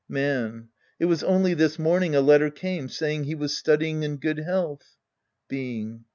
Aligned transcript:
Man. 0.09 0.69
It 0.99 1.05
was 1.05 1.21
only 1.23 1.53
this 1.53 1.77
morning 1.77 2.15
a 2.15 2.21
letter 2.21 2.49
came 2.49 2.89
saying 2.89 3.25
he 3.25 3.35
was 3.35 3.55
studying 3.55 4.01
in 4.01 4.17
good 4.17 4.39
health. 4.39 4.95
Being. 5.47 6.05